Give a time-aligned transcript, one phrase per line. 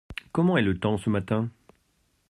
[0.31, 1.51] Comment est le temps ce matin?